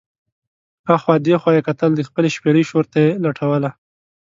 اخوا 0.95 1.15
دې 1.25 1.35
خوا 1.41 1.51
یې 1.57 1.61
کتل، 1.67 1.91
د 1.95 2.01
خپلې 2.09 2.29
شپېلۍ 2.35 2.63
شور 2.69 2.85
ته 2.91 2.97
یې 3.03 3.09
لټوله. 3.23 3.69